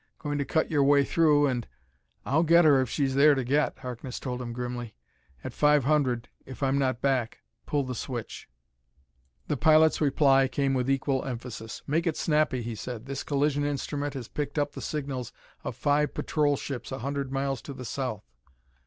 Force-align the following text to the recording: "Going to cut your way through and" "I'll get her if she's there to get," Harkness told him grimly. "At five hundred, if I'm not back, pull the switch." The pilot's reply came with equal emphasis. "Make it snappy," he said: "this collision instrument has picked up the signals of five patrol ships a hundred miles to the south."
"Going 0.17 0.39
to 0.39 0.45
cut 0.45 0.71
your 0.71 0.83
way 0.83 1.03
through 1.05 1.45
and" 1.45 1.67
"I'll 2.25 2.41
get 2.41 2.65
her 2.65 2.81
if 2.81 2.89
she's 2.89 3.13
there 3.13 3.35
to 3.35 3.43
get," 3.43 3.77
Harkness 3.77 4.19
told 4.19 4.41
him 4.41 4.51
grimly. 4.51 4.95
"At 5.43 5.53
five 5.53 5.83
hundred, 5.83 6.27
if 6.43 6.63
I'm 6.63 6.79
not 6.79 7.01
back, 7.03 7.41
pull 7.67 7.83
the 7.83 7.93
switch." 7.93 8.49
The 9.47 9.57
pilot's 9.57 10.01
reply 10.01 10.47
came 10.47 10.73
with 10.73 10.89
equal 10.89 11.23
emphasis. 11.23 11.83
"Make 11.85 12.07
it 12.07 12.17
snappy," 12.17 12.63
he 12.63 12.73
said: 12.73 13.05
"this 13.05 13.21
collision 13.21 13.63
instrument 13.63 14.15
has 14.15 14.27
picked 14.27 14.57
up 14.57 14.71
the 14.71 14.81
signals 14.81 15.31
of 15.63 15.75
five 15.75 16.15
patrol 16.15 16.57
ships 16.57 16.91
a 16.91 16.97
hundred 16.97 17.31
miles 17.31 17.61
to 17.61 17.71
the 17.75 17.85
south." 17.85 18.23